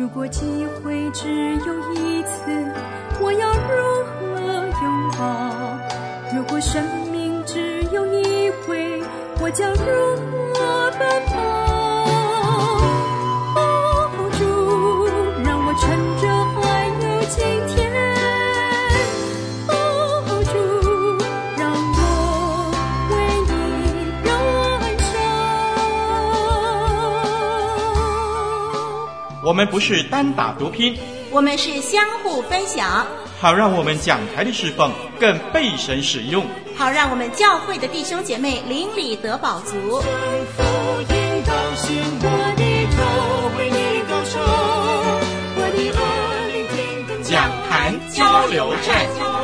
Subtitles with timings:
[0.00, 2.40] 如果机会只有一次，
[3.20, 5.20] 我要如何拥抱？
[6.34, 6.82] 如果生
[7.12, 9.02] 命只有一回，
[9.42, 9.84] 我将如
[10.54, 11.49] 何奔跑？
[29.50, 30.96] 我们不是单打独拼，
[31.28, 33.04] 我们是相互分享，
[33.40, 40.00] 好让我们讲台的侍奉更被神使用，好让我们教会的弟兄姐妹邻里得饱足。
[47.24, 49.39] 讲坛交流站。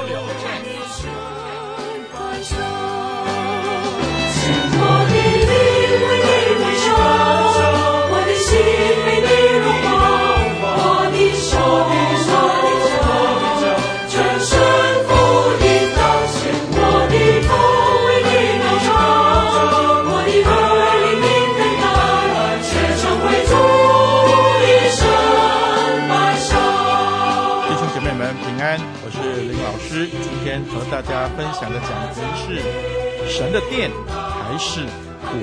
[30.64, 34.86] 和大家分享的讲题是：神的殿还是
[35.30, 35.38] 鬼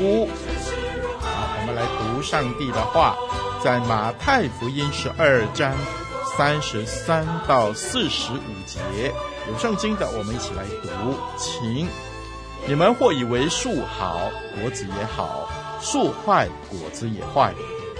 [0.00, 0.28] 屋？
[1.20, 3.16] 好，我们来读上帝的话，
[3.62, 5.72] 在马太福音十二章
[6.36, 8.80] 三十三到四十五节，
[9.48, 10.88] 有圣经的，我们一起来读。
[11.36, 11.86] 请
[12.66, 15.48] 你们或以为树好，果子也好；
[15.80, 17.52] 树坏，果子也坏，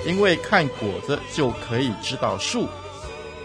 [0.07, 2.69] 因为看果子就可以知道树。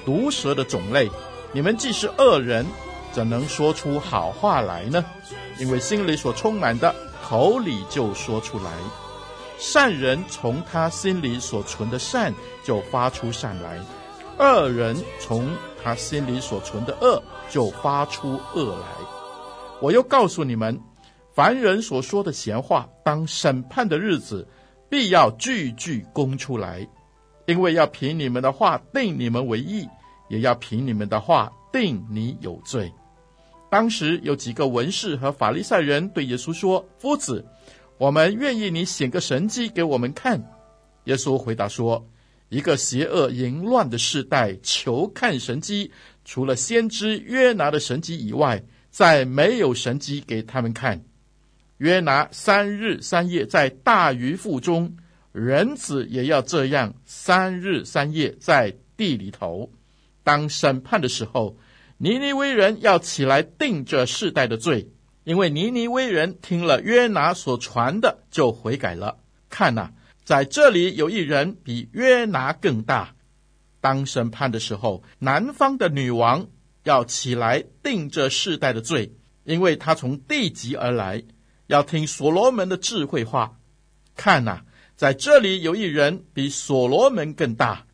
[0.05, 1.09] 毒蛇的种类，
[1.51, 2.65] 你们既是恶人。
[3.11, 5.03] 怎能说出好话来呢？
[5.57, 6.93] 因为心里所充满的，
[7.23, 8.71] 口里就说出来。
[9.57, 12.33] 善人从他心里所存的善
[12.63, 13.77] 就发出善来，
[14.37, 15.49] 恶人从
[15.83, 18.87] 他心里所存的恶就发出恶来。
[19.81, 20.79] 我又告诉你们，
[21.33, 24.47] 凡人所说的闲话，当审判的日子，
[24.89, 26.87] 必要句句供出来，
[27.45, 29.85] 因为要凭你们的话定你们为义，
[30.29, 32.89] 也要凭你们的话定你有罪。
[33.69, 37.45] 当时有几个文士和法利赛人对耶稣说：“夫子，
[37.99, 40.43] 我们愿意你显个神迹给我们看。”
[41.05, 42.09] 耶稣回答说
[42.49, 45.91] ：“一个邪恶淫乱的世代，求看神迹，
[46.25, 51.03] 除了先知约拿的神迹以外，再没有神迹给他们看。
[51.77, 54.97] 约拿三日三夜在大鱼腹中，
[55.31, 59.71] 人子也要这样三日三夜在地里头。
[60.23, 61.55] 当审判的时候。”
[62.01, 64.89] 尼尼微人要起来定这世代的罪，
[65.25, 69.17] 因为尼尼微人听了约拿所传的就悔改了。
[69.49, 69.91] 看呐，
[70.23, 73.15] 在这里有一人比约拿更大。
[73.81, 76.47] 当审判的时候，南方的女王
[76.85, 79.11] 要起来定这世代的罪，
[79.43, 81.21] 因为她从地极而来，
[81.67, 83.59] 要听所罗门的智慧话。
[84.15, 84.61] 看呐，
[84.95, 87.85] 在这里有一人比所罗门更大。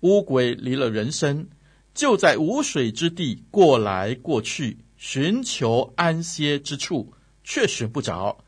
[0.00, 1.50] 乌鬼离了人身。
[1.96, 8.44] 就在无水之地过来过去，寻求安歇之处，却寻不着。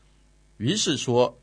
[0.57, 1.41] 于是说：“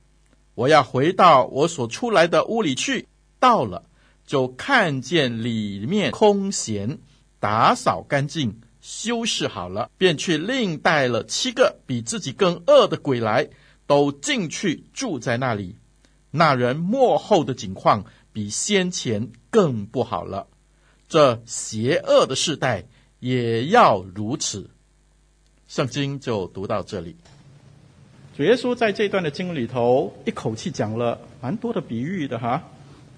[0.55, 3.09] 我要回到我所出来的屋里去。”
[3.41, 3.83] 到了，
[4.25, 7.01] 就看见里面空闲，
[7.41, 13.51] 打扫干净，修饰好了，便去另带了七个比自己更恶的鬼来，
[13.89, 15.77] 都进去住在那里。
[16.31, 20.47] 那人末后的景况比先前更不好了。
[21.09, 22.85] 这邪恶的世代
[23.21, 24.71] 也要如此。
[25.69, 27.17] 圣经就读到这里。
[28.37, 32.63] 主耶稣在这段的经里头，一口气讲了蛮多的比喻的哈。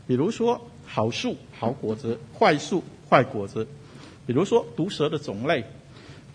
[0.06, 3.66] 比如说，好树好果子，坏树坏果子；
[4.26, 5.62] 比如说，毒蛇的种类；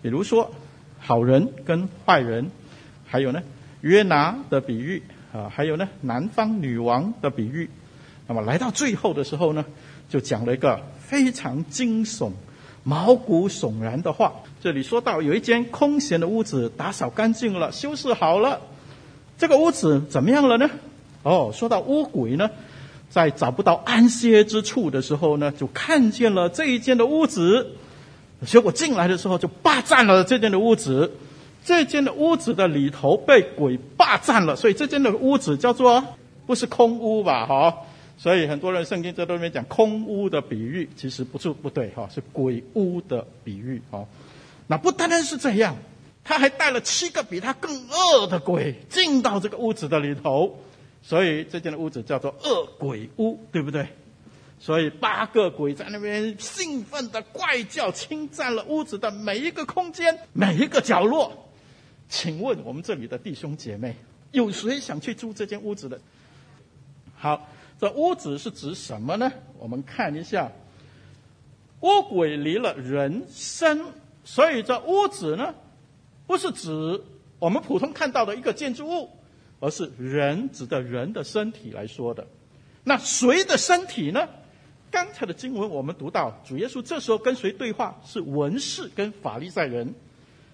[0.02, 0.52] 比如说，
[0.98, 2.46] 好人跟坏人；
[3.06, 3.42] 还有呢，
[3.80, 5.02] 约拿的比喻
[5.32, 7.70] 啊；还有呢，南方女王的比喻。
[8.26, 9.64] 那么来到最后的时候呢，
[10.08, 10.80] 就讲了一个。
[11.06, 12.32] 非常惊悚、
[12.82, 14.32] 毛骨悚然的话。
[14.62, 18.60] 这里说到有一间空闲的屋子，打扫干净了，修饰好了。
[19.36, 20.70] 这个屋子怎么样了呢？
[21.22, 22.50] 哦，说到污鬼呢，
[23.10, 27.72] 在找不到安歇之处的时候呢，就看见了这一间的屋子。
[28.46, 31.12] 结果进来的时候就霸占了这间的屋子。
[31.64, 36.04] 这间的屋子的里头被鬼霸占了，所以这间的屋子叫做
[36.46, 37.46] 不是空屋吧？
[37.46, 37.74] 哈。
[38.16, 44.06] 所以很多人圣经在这里面讲空屋的比喻，其实不是不对哈，是鬼屋的比喻哈。
[44.66, 45.76] 那不单单是这样，
[46.22, 50.58] 他还带了七个比他更恶的鬼进到这个屋子的里头，
[51.02, 53.86] 所以这间屋子叫做恶鬼屋，对不对？
[54.60, 61.50] 所以八个鬼在那边兴奋的怪叫，侵占了屋子的每一个空间、每一个角落。
[62.08, 63.96] 请问我们这里的弟兄姐妹，
[64.30, 66.00] 有谁想去住这间屋子的？
[67.16, 67.46] 好，
[67.80, 69.30] 这屋子是指什么呢？
[69.58, 70.50] 我们看一下，
[71.80, 73.80] 污鬼离了人身，
[74.24, 75.54] 所以这屋子呢，
[76.26, 77.00] 不是指
[77.38, 79.10] 我们普通看到的一个建筑物，
[79.60, 82.26] 而是人指的人的身体来说的。
[82.84, 84.28] 那谁的身体呢？
[84.90, 88.00] 刚才的经文我们读到，主耶稣这时候跟谁对话？
[88.06, 89.92] 是文士跟法利赛人。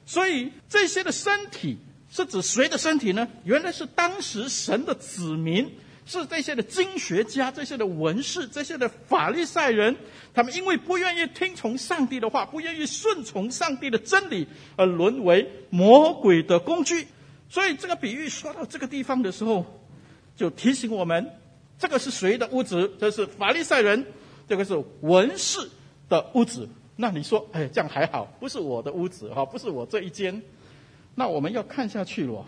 [0.07, 1.77] 所以这些的身体
[2.11, 3.29] 是指谁的身体呢？
[3.45, 5.71] 原来是当时神的子民，
[6.06, 9.94] 是这些的经学家、这些的文士、这些的法利赛人。
[10.35, 17.06] 他们因为不愿意听从上帝的话，不愿意顺从上帝的真理，而沦为魔鬼的工具。
[17.49, 19.64] 所以这个比喻说到这个地方的时候，
[20.37, 21.31] 就提醒我们。
[21.79, 22.93] 这个是谁的屋子？
[22.99, 24.05] 这是法利赛人，
[24.49, 25.58] 这个是文士
[26.08, 26.69] 的屋子。
[26.97, 30.43] 那你说，哎，这样还好，不是我的屋子哈，不是我这一间。
[31.14, 32.44] 那我们要看下去了。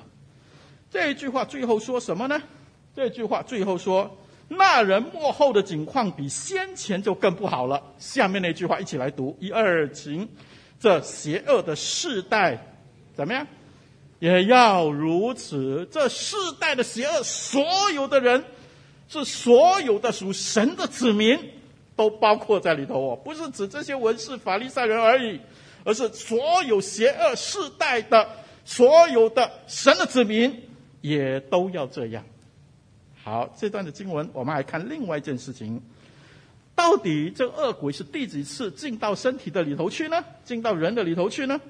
[0.90, 2.40] 这一句话最后说什么呢？
[2.94, 4.10] 这句话最后说，
[4.48, 7.82] 那人幕后的景况比先前就更不好了。
[7.98, 10.28] 下面那句话一起来读：一二请，
[10.78, 12.58] 这邪恶的世代
[13.14, 13.46] 怎么样？
[14.18, 15.88] 也要如此。
[15.90, 17.62] 这世代的邪恶，所
[17.94, 18.44] 有的人。
[19.08, 21.38] 是所有的属神的子民
[21.94, 25.38] 都包括在里头哦，不是指这些文士法利赛人而已，
[25.84, 28.26] 而是所有邪恶世代的
[28.64, 30.62] 所有的神的子民
[31.02, 32.24] 也都要这样。
[33.22, 35.80] 好，这段的经文，我们还看另外一件事情：
[36.74, 40.24] 到底这恶鬼是第几次进到身体的里头去呢？
[40.44, 41.60] 进到人的里头去呢？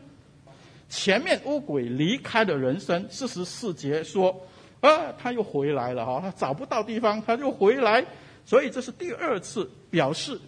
[0.88, 4.46] 前面污鬼离开了人生，四十四节说。
[4.80, 8.04] 啊，他又回来了哈，他找不到地方，他就回来，
[8.44, 10.40] 所以这是第二次表示，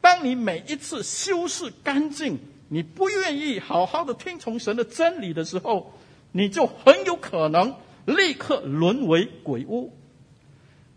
[0.00, 5.92] 当你每一次修饰干净，你不愿意好好的听从神的真理的时候，
[6.30, 7.74] 你就很有可能
[8.04, 9.92] 立刻沦为鬼屋。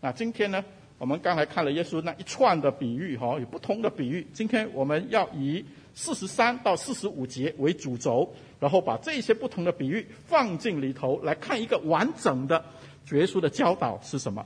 [0.04, 0.62] 那今天呢，
[0.98, 4.28] 我们刚才看了耶稣那一串的比喻哈，有不同的比喻。
[4.34, 5.64] 今天我们要以
[5.96, 8.30] 四十三到四十五节为主轴，
[8.60, 12.62] 然后把这些不同的比喻放进里头来看一个完整的。
[13.06, 14.46] 主耶稣的教导是什么？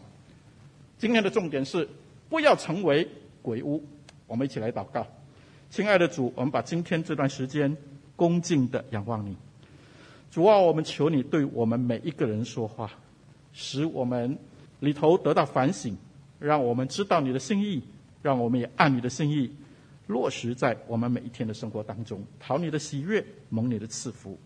[1.00, 1.90] 今天的重点是
[2.30, 3.08] 不要成为
[3.42, 3.84] 鬼屋。
[4.28, 5.08] 我们一起来祷告，
[5.72, 7.76] 亲爱的主，我们把今天这段时间
[8.16, 9.36] 恭敬的仰望你。
[10.30, 12.92] 主啊，我们求你对我们每一个人说话，
[13.54, 14.38] 使我们
[14.80, 15.98] 里头得到反省，
[16.40, 17.82] 让我们知道你的心意，
[18.22, 19.52] 让我们也按你的心意
[20.08, 24.38] 落实在我们每一天的生活当中，讨你的喜悦，蒙你的赐福。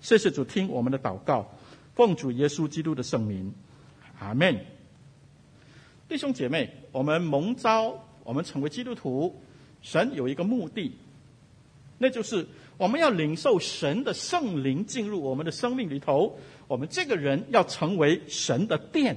[0.00, 1.48] 谢谢主，听我们的祷告。
[1.94, 3.52] 奉主耶稣基督的圣名，
[4.18, 4.58] 阿门。
[6.08, 9.34] 弟兄姐妹，我们蒙召，我们成为基督徒，
[9.80, 10.92] 神有一个目的，
[11.96, 12.46] 那就是
[12.76, 16.38] 我们要领受神的圣灵进入我们的生命里头。
[16.68, 19.16] 我们这个人要成为神的殿，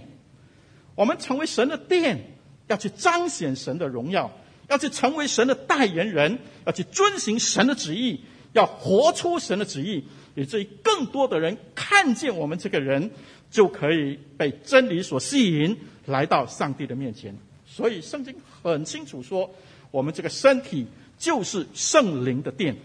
[1.00, 2.20] 我们成为神的殿，
[2.68, 4.30] 要去彰显神的荣耀，
[4.68, 8.20] 要去成为神的代言人，要去遵行神的旨意，
[8.52, 10.04] 要活出神的旨意。
[10.36, 13.12] 以至于更多的人看见我们这个人，
[13.50, 17.34] 就可以被真理所吸引，来到上帝的面前。
[17.66, 19.50] 所以圣经很清楚说，
[19.92, 20.86] 我们这个身体
[21.18, 22.76] 就是圣灵的殿。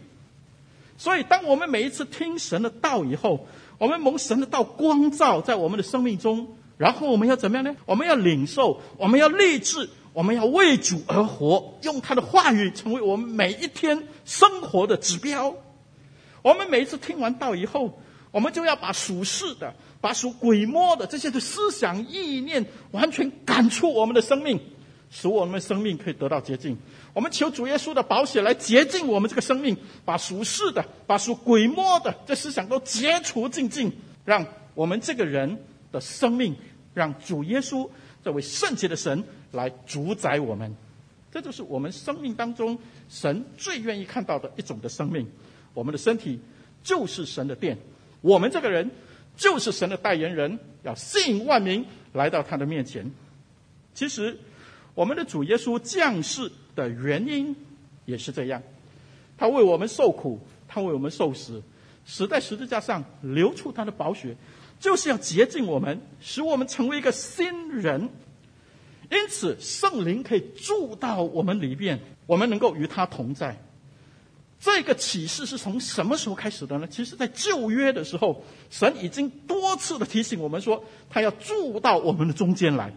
[0.97, 7.75] 所以当我们每一次听神的道以后，我们蒙神的道光照在我们的生命中，然后我们要怎么样呢？
[7.87, 15.54] 我们要领受，我们要立志，我们要为主而活，用他的话语成为我们每一天生活的指标。
[16.43, 17.99] 我们每一次听完道以后，
[18.31, 24.61] 我们就要把属世的、把属鬼魔的这些的思想意念完全赶出我们的生命，
[25.11, 26.76] 使我们的生命可以得到洁净。
[27.14, 33.93] 我们求主耶稣的宝血来洁净我们这个生命，把属世的、把属鬼魔的这思想都洁除净净，
[34.25, 35.57] 让我们这个人
[35.94, 36.54] 的生命，
[36.92, 37.88] 让主耶稣
[38.24, 39.22] 这位圣洁的神
[39.52, 40.74] 来主宰我们。
[41.30, 45.26] 这就是我们生命当中神最愿意看到的一种的生命。
[45.72, 46.38] 我们的身体
[46.82, 47.78] 就是神的殿，
[48.20, 48.90] 我们这个人
[49.36, 53.10] 就是神的代言人，要吸引万民来到他的面前。
[53.94, 54.36] 其实，
[54.94, 57.54] 我们的主耶稣降世的原因
[58.04, 58.62] 也是这样，
[59.36, 61.60] 他为我们受苦，他为我们受死，
[62.06, 64.36] 死在十字架上，流出他的宝血，
[64.81, 68.09] 就是要洁净我们，使我们成为一个新人。
[69.11, 73.61] 因此，圣灵可以住到我们里边，我们能够与他同在。
[74.59, 76.87] 这个启示是从什么时候开始的呢？
[76.88, 82.93] 其实，在旧约的时候，神已经多次的提醒我们说，他要住到我们的中间来。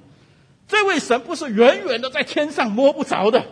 [0.65, 3.45] 这位神不是远远的在天上摸不着的，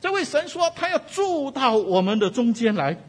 [0.00, 3.00] 这位神说他要住到我们的中间来，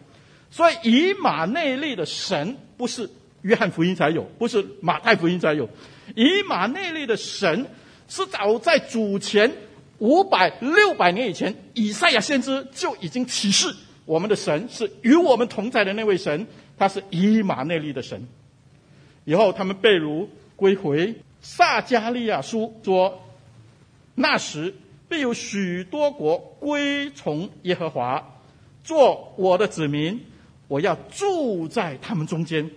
[0.51, 3.09] 所以以马内利的神不是
[3.43, 5.69] 约翰福音才有，不是马太福音才有，
[6.15, 7.65] 以马内利的神
[8.09, 9.49] 是早在主前
[9.99, 13.73] 五百六百年以前，以赛亚先知就已经启示
[14.05, 16.47] 我们的神是与我们同在的那位神，
[16.77, 18.27] 他是以马内利的神。
[19.23, 23.23] 以后他们被掳归回，撒迦利亚书说，
[24.15, 24.73] 那时。
[25.09, 28.39] 必有许多国归从耶和华，
[28.83, 30.19] 做我的子民，
[30.67, 32.67] 我要住在他们中间。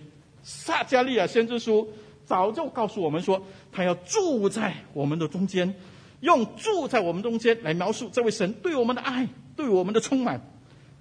[0.47, 1.91] 撒迦利亚先知书
[2.25, 5.75] 早就告诉我们说，他要住在我们的中间，
[6.21, 9.27] 用住在我们中间来描述这位神对我们的爱，
[9.57, 10.39] 对我们的充满。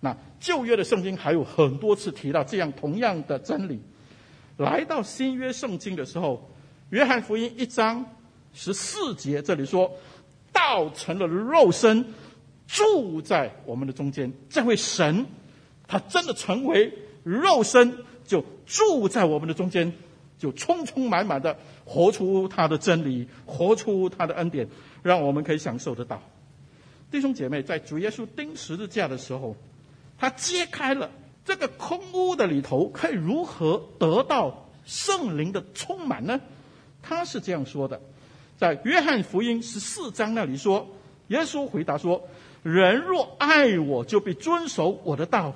[0.01, 3.81] 那旧约的圣经还有很多次提到这样同样的真理。
[4.57, 6.51] 来到新约圣经的时候，
[6.91, 8.05] 约翰福音一章
[8.53, 9.91] 十四节这里说。
[10.53, 12.03] 道成了肉身，
[12.67, 14.33] 住在我们的中间。
[14.49, 15.27] 这位神，
[15.87, 16.91] 他真的成为
[17.25, 19.93] 肉身，就住在我们的中间，
[20.39, 24.69] 就充充满满的活出他的真理，活出他的恩典，
[25.03, 26.21] 让我们可以享受得到。
[27.11, 29.57] 弟兄姐妹，在主耶稣钉十字架的时候，
[30.19, 31.11] 他揭开了
[31.45, 36.41] 这个空屋的里头，可以如何得到圣灵的充满呢？
[37.03, 38.01] 他是这样说的。
[38.59, 40.89] 在约翰福音十四章那里说，
[41.29, 42.29] 耶稣回答说
[42.65, 45.53] ：“人若爱我，就必遵守我的道；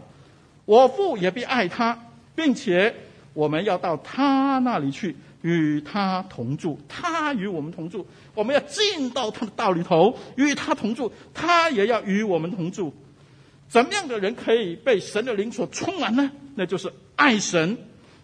[0.67, 1.99] 我父也必爱他，
[2.41, 2.95] 并且
[3.35, 6.79] 我们要到他那里去，与他同住。
[6.89, 11.13] 他与我们同住，我们要进到他的道里头，与他同住。
[11.35, 12.95] 他也要与我们同住。
[13.69, 16.31] 怎么样的人可以被神的灵所充满呢？
[16.55, 17.77] 那就是爱神、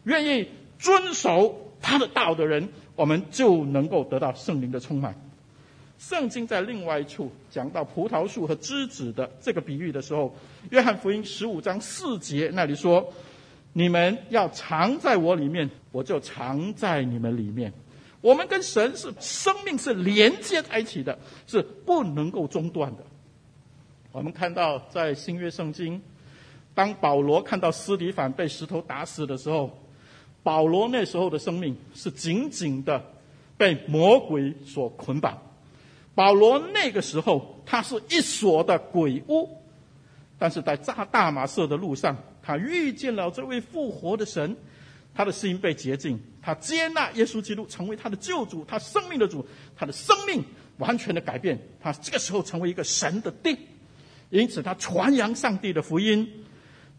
[0.05, 5.15] 愿意遵守他的道的人。”我们就能够得到圣灵的充满。
[5.99, 10.35] 圣经在另外一处讲到葡萄树和枝子的这个比喻的时候，
[10.71, 13.07] 约翰福音十五章四节那里说
[13.76, 17.71] ：“你们要藏在我里面，我就藏在你们里面。”
[18.23, 23.04] 我们跟神是生命是连接在一起的，是不能够中断的。
[24.12, 26.00] 我们看到在新约圣经，
[26.75, 29.71] 当保罗看到斯提凡被石头打死的时候。
[30.42, 33.04] 保罗那时候的生命是紧紧的
[33.59, 35.37] 被魔鬼所捆绑。
[36.14, 39.49] 保罗那个时候，他是一所的鬼屋，
[40.38, 42.16] 但是在大大马色的路上，
[42.47, 44.57] 他遇见了这位复活的神，
[45.12, 49.45] 他的心被洁净，他接纳耶稣基督成为他的救主，他生命的主，
[49.76, 50.45] 他的生命
[50.79, 53.59] 完全的改变，他这个时候成为一个神的殿，
[54.31, 56.45] 因此他传扬上帝的福音。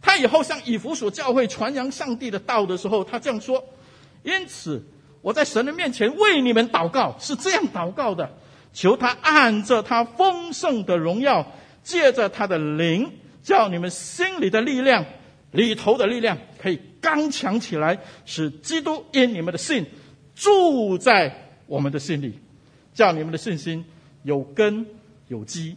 [0.02, 3.64] 他以后向以弗所教会传扬上帝的道的时候，他这样说
[4.24, 4.84] ：“因此，
[5.22, 8.38] 我在神的面前为你们祷告，是这样祷告的：
[8.74, 11.52] 求他按着他丰盛的荣耀，
[11.84, 13.12] 借着他的灵，
[13.42, 15.04] 叫你们心里的力量、
[15.52, 19.86] 里头的力量可以刚强起来，使基督因你们的信
[20.36, 22.40] 住在我们的心里，
[22.94, 23.86] 叫你们的信心
[24.24, 24.86] 有根
[25.28, 25.76] 有基。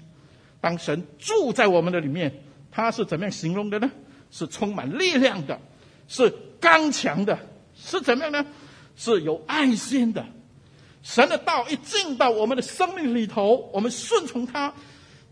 [0.60, 2.32] 当神住在我们的里面，
[2.70, 3.90] 他是怎么样形容的呢？”
[4.32, 5.60] 是充满力量的，
[6.06, 7.36] 是刚强的，
[7.74, 8.46] 是怎么样呢？
[8.94, 10.24] 是有爱心的。
[11.02, 14.72] 神的道一进到我们的生命里头，我们顺从他，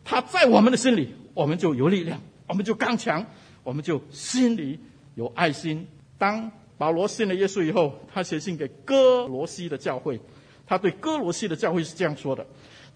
[0.03, 3.25] 他在我们的心里，我们就有力量，我们就刚强，
[3.69, 4.81] 我们就心里
[5.15, 5.87] 有爱心。
[6.17, 10.19] 当保罗信了耶稣以后，他写信给哥罗西的教会，
[10.67, 12.47] 他对哥罗西的教会是这样说的：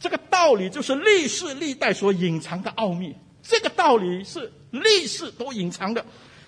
[0.00, 3.14] 这个道理就是历世历代所隐藏的奥秘。
[3.42, 6.02] 这个道理是历史都隐藏的，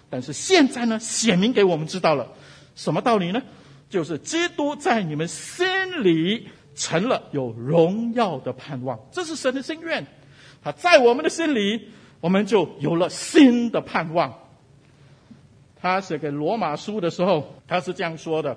[0.08, 2.32] 但是现在呢，显明给我们知道了。
[2.74, 3.42] 什么道理呢？
[3.90, 5.66] 就是基督在你们心
[6.02, 8.98] 里成了有荣耀的盼望。
[9.12, 10.06] 这是神的心愿，
[10.62, 11.90] 他在我们的心里，
[12.24, 14.32] 我们就有了新的盼望。
[15.78, 18.56] 他写给罗马书的时候，他是这样说的：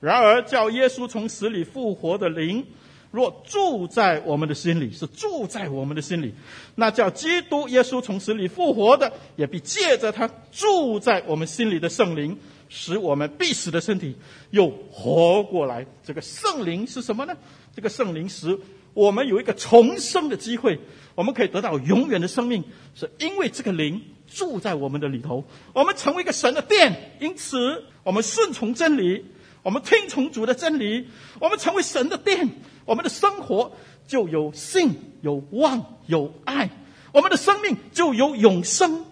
[0.00, 2.62] 然而叫耶稣从死里复活的灵。
[3.10, 6.34] 若住在我们的心里，是住在我们的心里，
[6.74, 14.14] 那叫基督耶稣从死里复活的，也必借着他住在我们心里的圣灵，使我们必死的身体
[14.50, 15.86] 又活过来。
[16.04, 17.34] 这个圣灵是什么呢？
[17.74, 18.58] 这个圣灵使
[18.92, 20.78] 我们有一个重生的机会，
[21.16, 22.62] 我们可以得到永远的生命，
[22.94, 25.42] 是因为这个灵住在我们的里头，
[25.72, 29.24] 我们成为一个神的殿，因此我们顺从真理，
[29.64, 31.08] 我们听从主的真理，
[31.40, 32.48] 我们成为神的殿。
[32.84, 33.72] 我们的生活
[34.06, 36.70] 就有信、有望、有爱，
[37.10, 39.04] 我们的生命就有永生。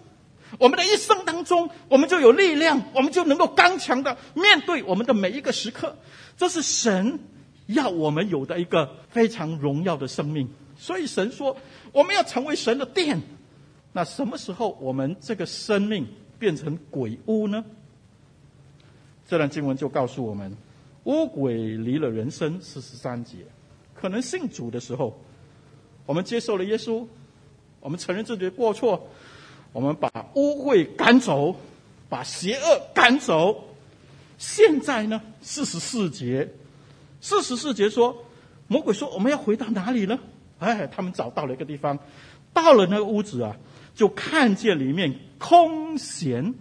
[0.59, 5.97] 我们的一生当中，我们就有力量，我们就能够刚强的面对我们的每一个时刻。
[6.37, 7.19] 这是神
[7.65, 10.47] 要我们有的一个非常荣耀的生命。
[10.85, 11.57] 所以神说，
[11.91, 13.19] 我们要成为神的殿，
[13.91, 16.05] 那什么时候我们这个生命
[16.37, 17.65] 变成鬼屋呢？
[19.27, 20.55] 这段经文就告诉我们，
[21.05, 23.37] 乌鬼离了人生四十三节。
[23.95, 25.19] 可能信主的时候，
[26.05, 27.07] 我们接受了耶稣，
[27.79, 29.09] 我们承认自己的过错，
[29.73, 31.55] 我们把污秽赶走，
[32.07, 33.69] 把邪恶赶走。
[34.37, 36.47] 现在呢，四十四节，
[37.21, 38.23] 四十四节说，
[38.67, 40.19] 魔鬼说我们要回到哪里呢？
[40.65, 41.99] 哎，他们找到了一个地方，
[42.51, 43.55] 到了那个屋子啊，
[43.93, 46.55] 就看见里面空闲，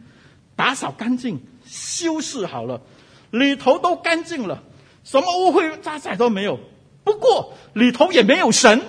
[0.55, 2.83] 打扫干净，修饰好了，
[3.31, 4.63] 里头都干净了，
[5.05, 6.61] 什么污秽渣滓都没有。
[7.03, 8.83] 不过里头也没有神，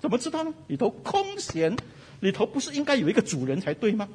[0.00, 0.52] 怎么知道呢？
[0.66, 1.76] 里头空闲，
[2.18, 4.08] 里头不是应该有一个主人才对吗？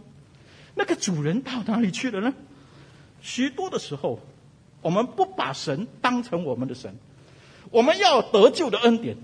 [0.76, 2.34] 那个主人到哪里去了呢？
[3.22, 4.20] 许多的时候，
[4.82, 6.96] 我们不把神当成我们的神，
[7.72, 9.18] 我们要得救的恩典，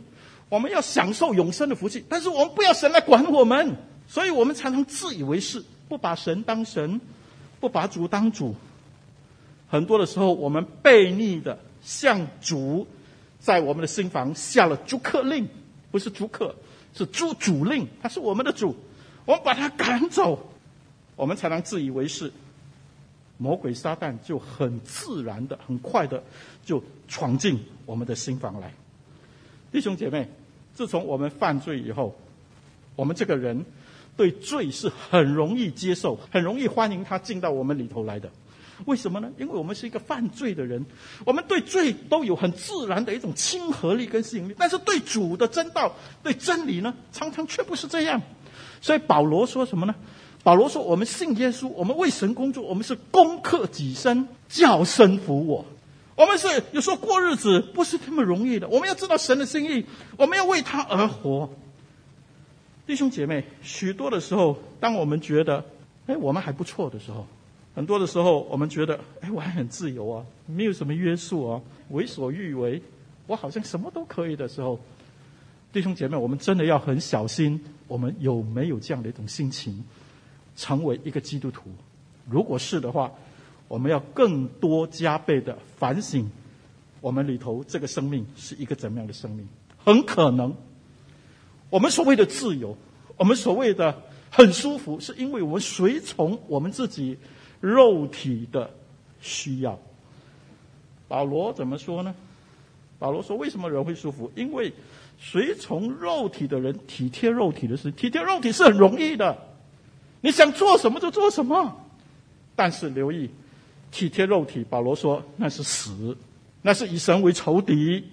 [0.51, 3.74] 我们要享受永生的福气，但是我们不要神来管我们，
[4.05, 7.00] 所以我们常常自以为是，不把神当神，
[7.62, 8.53] 不把主当主。
[9.70, 12.86] 很多的时候，我们悖逆的向主
[13.39, 15.48] 在我们的心房下了逐客令，
[15.89, 16.53] 不是逐客，
[16.93, 18.75] 是逐主令，他是我们的主，
[19.24, 20.51] 我们把他赶走，
[21.15, 22.29] 我们才能自以为是。
[23.38, 26.22] 魔鬼撒旦就很自然的、很快的
[26.63, 28.72] 就闯进我们的心房来。
[29.72, 30.29] 弟兄姐妹，
[30.81, 32.15] 自从我们犯罪以后，
[32.95, 33.63] 我们这个人
[34.17, 38.31] 对罪是很容易接受、很容易欢迎他进到我们里头来的。
[38.85, 39.29] 为什么呢？
[39.38, 40.83] 因为我们是一个犯罪的人，
[41.23, 44.55] 我们对罪都有很自然的一种亲和力跟吸引力。
[44.57, 48.19] 但是对主的真道、对真理呢，常常却不是这样。
[48.81, 49.93] 所以保罗说什么呢？
[50.41, 55.63] 保罗说：“我们信耶稣，我们为神工作，我们是攻克己身，叫神服我。
[56.21, 58.67] 我们是有时候过日子不是那么容易的。
[58.69, 59.83] 我们要知道神的心意，
[60.17, 61.50] 我们要为他而活。
[62.85, 65.65] 弟兄姐妹，许多的时候，当我们觉得，
[66.05, 67.25] 哎，我们还不错的时候，
[67.74, 72.79] 很多的时候，我们觉得，哎，我还很自由啊，没有什么约束啊，为所欲为，
[73.25, 74.79] 我好像什么都可以的时候，
[75.74, 79.83] 弟兄姐妹，我们真的要很小心，我们有没有这样的一种心情？”
[80.55, 81.72] 成为一个基督徒，
[82.29, 83.09] 如果是的话，
[83.72, 86.29] 我们要更多加倍的反省，
[87.00, 89.48] 我们里头这个生命是一个怎么样的生命？
[89.77, 90.53] 很可能，
[91.70, 92.75] 我们所谓的自由，
[93.16, 97.18] 我们所谓的很舒服，是因为我们随从我们自己
[97.62, 98.70] 肉体的
[99.22, 99.79] 需要。
[101.07, 102.14] 保罗怎么说呢？
[103.00, 104.29] 保罗说：“为什么人会舒服？
[104.36, 104.74] 因为
[105.18, 109.38] 随从肉体的人体贴肉体的事，体贴肉体是很容易的。”
[110.20, 111.86] 你想做什么就做什么，
[112.53, 113.29] 但是留意，
[113.91, 116.17] 体贴肉体，保罗说那是死，
[116.61, 118.03] 那是以神为仇敌，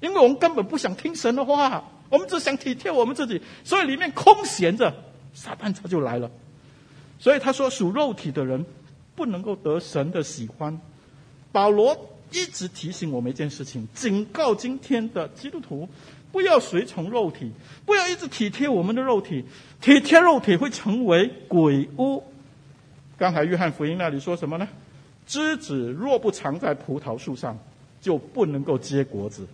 [0.00, 4.92] 因为我们根本不想听神的话，我们只想体贴我们自己，所以里面空闲着，
[5.34, 6.30] 撒旦他就来了。
[7.18, 8.64] 所以他说属肉体的人
[9.14, 10.80] 不能够得神的喜欢。
[11.52, 11.96] 保罗
[12.32, 15.88] 一直提醒我们一件事情，警告今天的基督徒。
[16.32, 17.52] 不要随从肉体，
[17.86, 19.44] 不要一直体贴我们的肉体，
[19.80, 22.24] 体贴肉体会成为鬼屋。
[23.16, 24.66] 刚才约翰福音那里说什么呢？
[25.26, 27.58] 枝子若不藏在葡萄树上，
[28.00, 29.46] 就不能够结果子。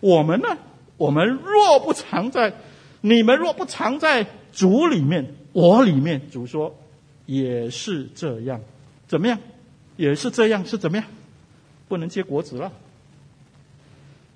[0.00, 0.48] 我们呢？
[0.96, 2.52] 我们若不藏在，
[3.00, 6.74] 你们若不藏在主里面，我里面，主说
[7.26, 8.60] 也是这样。
[9.06, 9.38] 怎么样？
[9.96, 11.06] 也是这样，是怎么样？
[11.88, 12.72] 不能结果子了。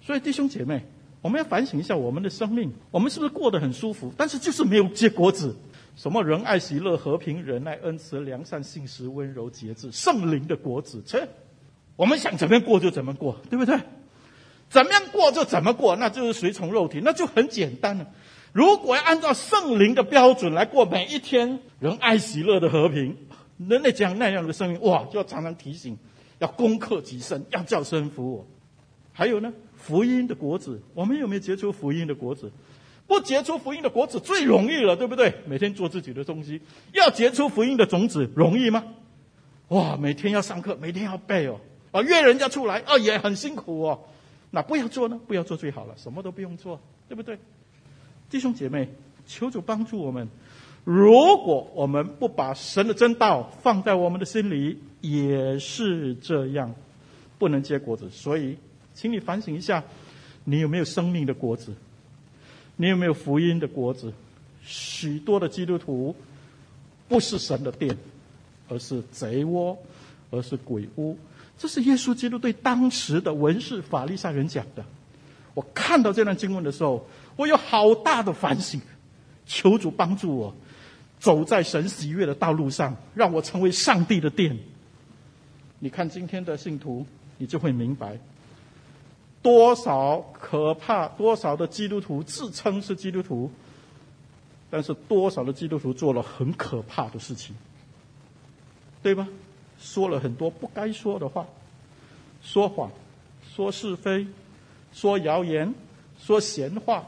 [0.02, 0.82] 所以弟兄姐妹。
[1.20, 4.12] 我们要反省一下我们的生命，我们是不是过得很舒服？
[4.16, 5.56] 但是就是没有结果子。
[5.98, 11.02] 什么仁爱、喜乐、和平、仁爱、恩慈、良善、信实、温柔、节制，圣灵的果子。
[11.04, 11.28] 切，
[11.96, 13.76] 我们想怎么样过就怎么过，对不对？
[14.70, 18.06] 怎么样过就怎么过，那就是随从肉体，那就很简单了。
[18.52, 23.16] 如果要按照圣灵的标准来过每一天，仁爱、喜乐的和平，
[23.56, 25.98] 人类讲那样的生命，哇，就要常常提醒，
[26.38, 28.46] 要攻克己身，要叫神服我。
[29.12, 29.52] 还有呢？
[29.74, 32.52] 福音的果子，我们有没有结出福音的果子？
[33.08, 35.34] 不结出福音的果子最容易了，对不对？
[35.46, 36.60] 每天做自己的东西，
[36.92, 38.84] 要结出福音的种子容易吗？
[39.68, 41.58] 哇，每天要上课，每天要背哦，
[41.90, 43.98] 啊，约人家出来啊，也很辛苦哦。
[44.52, 45.18] 那不要做呢？
[45.26, 47.36] 不要做最好了，什么都不用做，对不对？
[48.30, 48.88] 弟兄姐妹，
[49.26, 50.28] 求主帮助我们。
[50.84, 51.10] 如
[51.42, 56.74] 果我们不把神的真道放在我们的心里，也是这样，
[57.38, 58.08] 不能结果子。
[58.10, 58.56] 所以。
[58.94, 59.84] 请你反省一下，
[60.42, 61.72] 你有没有生命的果子？
[62.80, 64.12] 你有没有福音的果子？
[64.64, 66.14] 许多的基督徒
[67.08, 67.96] 不是神的殿，
[68.68, 69.76] 而是贼窝，
[70.30, 71.18] 而是鬼屋。
[71.58, 74.84] 这是耶稣基督对当时的文士法利赛人讲的。
[75.54, 78.80] 我看到这段经文的时候，我有好大的反省。
[79.44, 80.54] 求主帮助我，
[81.18, 84.56] 走在神喜悦的道路上，让我成为上帝的殿。
[85.78, 87.06] 你看今天的信徒，
[87.38, 88.18] 你就会明白，
[89.42, 93.50] 多少可怕，多少的基督徒自称是基督徒，
[94.70, 97.54] 但是多少的基督徒做了很可怕的事情，
[99.02, 99.28] 对吧？
[99.80, 101.46] 说了很多不该说的话，
[102.42, 102.90] 说谎，
[103.54, 104.26] 说是非，
[104.92, 105.72] 说谣言，
[106.20, 107.04] 说闲话，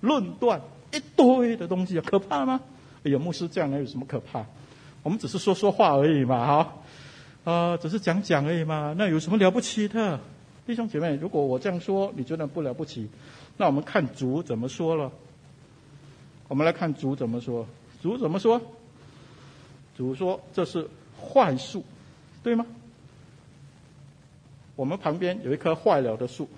[0.00, 0.60] 论断。
[0.92, 2.60] 一堆的东西可怕吗？
[3.02, 4.44] 哎呀，牧师这样能有什么可怕？
[5.02, 10.20] 我们只是说说话而已嘛，哈，啊、只是讲讲而已嘛，那有什么了不起的？
[10.66, 13.08] 弟兄姐妹，如果我这样说，你觉得不了不起？
[13.56, 15.10] 那我们看主怎么说了。
[16.48, 17.66] 我们来看主怎么说。
[18.02, 18.60] 主怎么说？
[19.96, 20.88] 主说这是
[21.20, 21.84] 坏树，
[22.42, 22.66] 对吗？
[24.74, 26.48] 我们旁边有一棵坏了的树，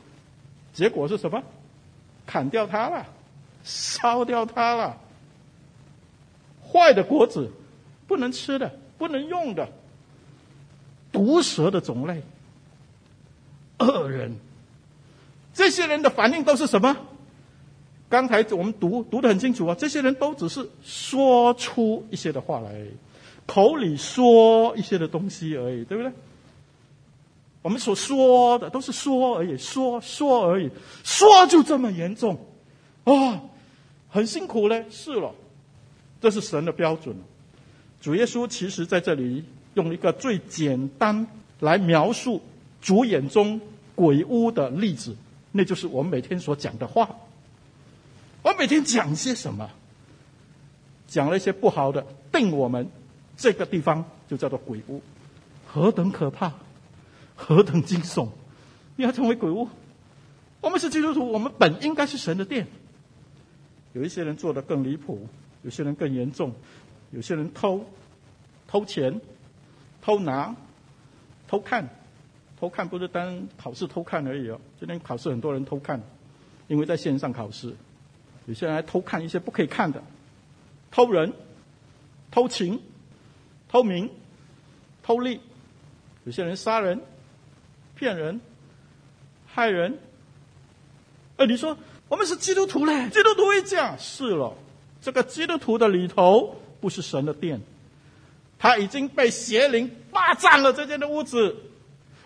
[0.72, 1.42] 结果是什么？
[2.26, 3.06] 砍掉它了。
[3.64, 4.98] 烧掉它了，
[6.70, 7.50] 坏的果子，
[8.06, 9.66] 不能吃的，不能用的，
[11.10, 12.22] 毒蛇的种类，
[13.86, 14.36] 恶人，
[15.52, 16.96] 这些人的反应都是什么？
[18.08, 22.72] 刚才我们读读得很清楚啊，这些人都只是说出一些的话来，
[23.46, 26.12] 口里说一些的东西而已，对不对？
[27.62, 30.70] 我们所说的都是说而已，说说而已，
[31.02, 32.38] 说就这么严重，
[33.04, 33.40] 哦。
[34.10, 35.34] 很辛苦嘞，是了，
[36.20, 37.16] 这是神的标准。
[38.00, 39.42] 主耶稣其实在这里
[39.74, 41.26] 用一个最简单
[41.58, 42.40] 来描述
[42.80, 43.60] 主眼中
[43.94, 45.16] 鬼屋的例子，
[45.52, 47.16] 那就是我们每天所讲的话。
[48.42, 49.70] 我每天讲些什么？
[51.06, 52.88] 讲了一些不好的，定我们
[53.36, 55.00] 这个地方就叫做鬼屋，
[55.66, 56.52] 何等可怕，
[57.36, 58.28] 何等惊悚！
[58.96, 59.68] 你要成为鬼屋？
[60.60, 62.66] 我们是基督徒，我们本应该是神的殿。
[63.92, 65.28] 有一些人做的更离谱，
[65.62, 66.52] 有些人更严重，
[67.12, 67.84] 有些人偷，
[68.66, 69.20] 偷钱，
[70.02, 70.56] 偷拿，
[71.46, 71.88] 偷看，
[72.64, 74.58] 偷看不是单考试偷看而已哦。
[74.80, 76.00] 今天考试很多人偷看，
[76.66, 77.76] 因为在线上考试，
[78.46, 80.02] 有些人还偷看一些不可以看的，
[80.90, 81.34] 偷人，
[82.30, 82.80] 偷情，
[83.68, 84.08] 偷名，
[85.02, 85.40] 偷利，
[86.24, 87.02] 有些人杀人，
[87.94, 88.40] 骗人，
[89.46, 89.98] 害人。
[91.36, 91.76] 哎，你说？
[92.08, 93.98] 我们是基督徒嘞，基督徒会这样。
[93.98, 94.54] 是了，
[95.02, 97.60] 这个基督徒的里头不是神的殿，
[98.58, 101.54] 他已经被邪灵霸占了这间的屋子。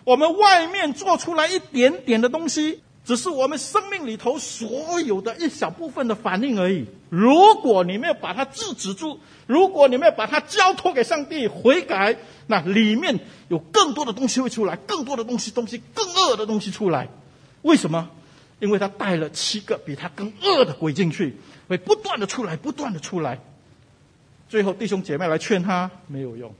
[0.09, 6.87] 我们外面做出来一点点的东西，只是我们生命里头所有的一小部分的反应而已。
[7.09, 12.17] 如果你没有把它制止住，如果你没有把它交托给上帝悔改，
[12.47, 13.19] 那里面
[13.49, 17.07] 有更多的东西会出来，更多的东西，东西更恶的东西出来。
[17.61, 18.09] 为什么？
[18.59, 23.39] 因为他带了七个比他更恶的鬼进去，会不断的出来，不断的出来。
[24.47, 26.51] 最后弟兄姐妹来劝他没有用，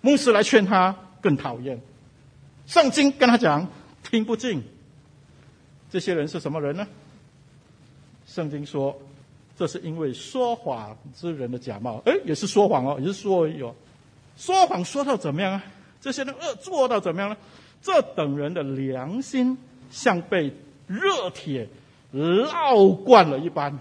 [0.00, 1.80] 牧师来劝他更讨厌。
[2.66, 3.66] 圣经跟他讲
[4.02, 4.62] 听不进。
[5.90, 6.86] 这些人是什么人呢？
[8.26, 8.98] 圣经说，
[9.56, 12.02] 这是因为说谎之人的假冒。
[12.04, 13.74] 哎，也是说谎哦，也是说有哦。
[14.36, 15.64] 说谎说到怎么样啊？
[16.00, 17.36] 这些人恶做到怎么样呢？
[17.80, 19.56] 这等人的良心
[19.90, 20.52] 像被。
[20.86, 21.66] 热铁
[22.12, 23.78] 烙惯了一般，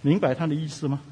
[0.00, 1.02] 明白他的意思吗？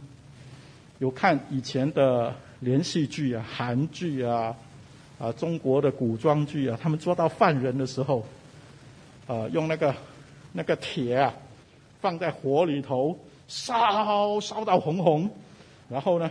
[1.01, 4.57] 有看以前的连续剧啊、韩剧啊、
[5.21, 8.25] 啊中国的古装剧啊，他们抓到犯人的时候，
[9.27, 9.95] 啊用那个
[10.53, 11.35] 那个铁啊
[12.01, 15.31] 放在火里头烧烧到红红，
[15.91, 16.31] 然后呢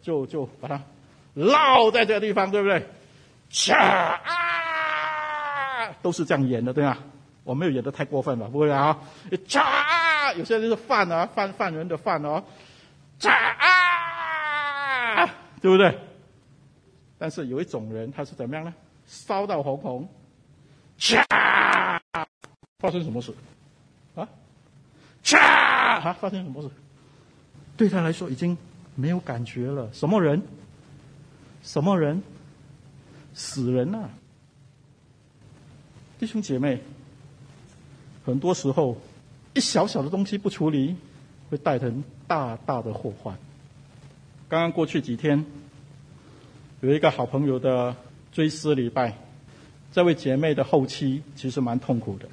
[0.00, 0.80] 就就把它
[1.34, 2.86] 烙在这个地方，对不对？
[3.74, 4.20] 啊，
[6.00, 6.98] 都是这样演的，对吧？
[7.42, 8.46] 我没有演的太过分吧？
[8.52, 8.96] 不会啊！
[9.56, 12.44] 啊，有些人是犯啊，犯犯人的犯哦，
[13.24, 15.26] 啊，
[15.60, 15.98] 对不对？
[17.20, 18.72] 但是有一种人，他是怎么样呢？
[19.06, 20.08] 烧到红红，
[20.96, 21.22] 炸，
[22.78, 23.34] 发生什么事？
[24.14, 24.26] 啊？
[25.22, 26.70] 炸，啊，发生什么事？
[27.76, 28.56] 对他来说已经
[28.94, 29.90] 没有感觉了。
[29.92, 30.40] 什么人？
[31.62, 32.22] 什么人？
[33.34, 34.08] 死人啊！
[36.18, 36.80] 弟兄姐妹。
[38.24, 38.96] 很多时候，
[39.52, 40.96] 一小小的东西不处理，
[41.50, 43.36] 会带成大大的祸患。
[44.48, 45.44] 刚刚过去几天，
[46.80, 47.94] 有一个好朋友的
[48.32, 49.14] 追思礼拜，
[49.92, 52.26] 这位姐妹的后期其实蛮痛苦的。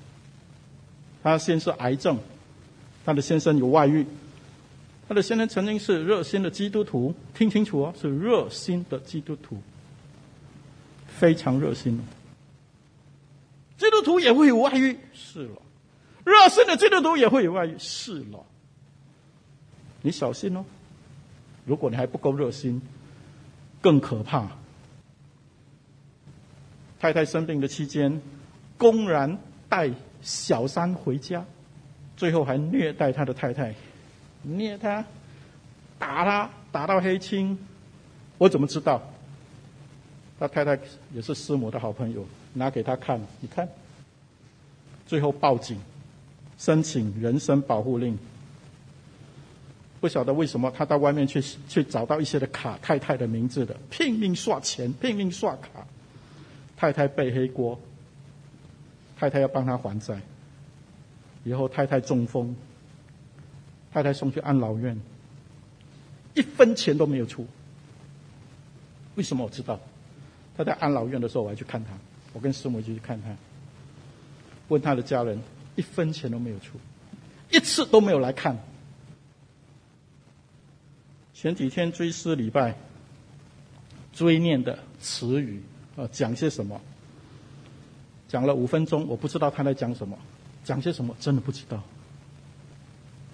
[1.22, 2.18] 她先是癌症，
[3.04, 4.06] 她的先生有外遇，
[5.10, 9.58] 她的先生曾经是热心的基督徒，听清楚哦，是热心的基督徒，
[11.08, 12.00] 非常热心。
[13.78, 15.62] 基督徒也会有外遇，是了。
[16.24, 18.46] 热心的基督徒也会有外遇，是了。
[20.02, 20.64] 你小心哦。
[21.66, 22.82] 如果你还不够热心，
[23.82, 24.50] 更可怕。
[27.00, 28.22] 太太生病的期间，
[28.78, 29.38] 公然
[29.70, 31.46] 带小三回家，
[32.16, 33.76] 最后还虐待他的太太，
[34.42, 35.06] 虐他，
[36.00, 37.58] 打他，打到黑青。
[38.38, 39.02] 我怎么知道？
[40.40, 40.80] 他太太
[41.14, 43.68] 也是师母的好朋友，拿给他看，你看。
[45.06, 45.80] 最后报警，
[46.58, 48.18] 申请人身保护令。
[50.00, 55.86] 不晓得为什么他到外面去去找到一些的卡，太太的名字的，拼命刷钱，拼命刷卡。
[56.76, 57.80] 太太背黑锅，
[59.18, 60.22] 太太要帮他还债。
[61.44, 62.56] 以后太太中风，
[63.92, 64.96] 太太送去安老院，
[66.36, 67.48] 一分钱都没有出。
[69.16, 69.80] 为什么我知道？
[70.56, 71.92] 他在安老院的时候，我还去看他，
[72.34, 73.36] 我跟师母就去看他，
[74.68, 75.42] 问他的家人，
[75.76, 76.78] 一分钱都没有出，
[77.50, 78.56] 一次都没有来看。
[81.40, 82.76] 前几天追思礼拜，
[84.12, 85.62] 追念的词语。
[85.96, 86.82] 啊，讲些什么？
[88.28, 90.18] 讲了五分钟，我不知道他在讲什么，
[90.64, 91.84] 讲些什么真的不知道。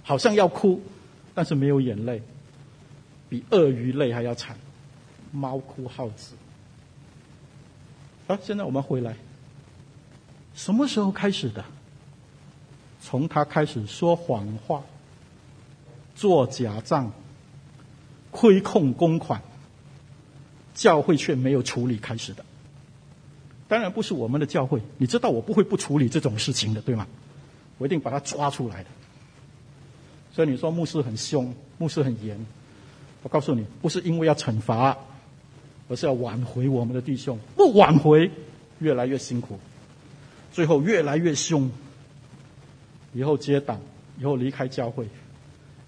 [0.03, 0.81] 好像要哭，
[1.33, 2.21] 但是没有眼泪，
[3.29, 4.57] 比鳄鱼泪还要惨，
[5.31, 6.35] 猫哭耗子。
[8.27, 9.15] 啊，现在我们回来，
[10.53, 11.63] 什么时候开始的？
[12.99, 14.83] 从他开始说谎话、
[16.15, 17.13] 做假账、
[18.33, 19.41] 亏空公款，
[20.73, 22.43] 教会却没有处理开始的。
[23.69, 27.07] 当然不是我们的教会，你知道我不会不处理这种事情的，对吗？
[27.77, 28.89] 我一定把他抓出来的。
[30.33, 32.37] 所以你说牧师很凶，牧师很严，
[33.21, 34.97] 我告诉你，不是因为要惩罚，
[35.87, 37.39] 而是要挽回我们的弟兄。
[37.55, 38.29] 不挽回，
[38.79, 39.59] 越来越辛苦，
[40.51, 41.71] 最后越来越凶。
[43.13, 43.79] 以后接档，
[44.19, 45.07] 以后离开教会，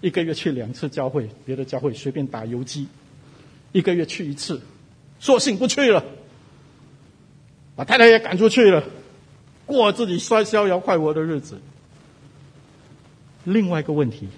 [0.06, 2.86] 一个月去两次教会，别的教会随便打游击，
[3.72, 4.62] 一个月去一次，
[5.18, 6.04] 索性不去了。
[7.74, 8.84] 把太太也赶出去了，
[9.66, 11.60] 过自己摔逍遥快活的日子。
[13.42, 14.28] 另外一个问题，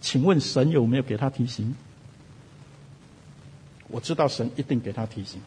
[0.00, 1.76] 请问神有没有给他提醒？
[3.86, 5.40] 我知道神一定给他提醒。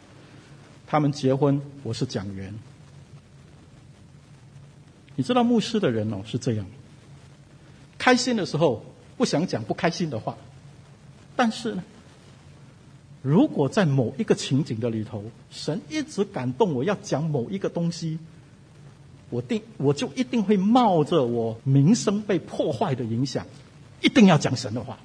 [0.86, 2.54] 他们结婚，我是讲员。
[5.16, 6.64] 你知道牧师的人哦是这样，
[8.06, 8.84] 开心的时候
[9.16, 10.36] 不想讲不开心的话，
[11.34, 11.82] 但是呢，
[13.20, 18.16] 如果在某一个情景的里头，神一直感动我要讲某一个东西，
[19.28, 23.44] 我定我就一定会冒着我名声被破坏的影响，
[24.00, 24.96] 一定要讲神的话。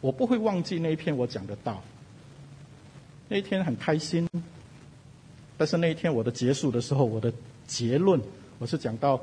[0.00, 1.82] 我不会忘记那一篇我讲的道。
[3.28, 4.26] 那一天很开心，
[5.58, 7.30] 但是那一天我的结束的时候，我的
[7.66, 8.18] 结论
[8.58, 9.20] 我是讲到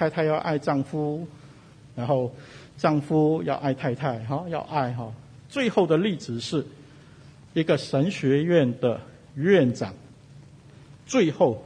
[0.00, 1.28] 太太要爱丈夫，
[1.94, 2.34] 然后
[2.78, 5.12] 丈夫要爱太太，哈，要爱哈。
[5.50, 6.64] 最后的例子是
[7.52, 8.98] 一个神学院的
[9.34, 9.92] 院长，
[11.04, 11.62] 最后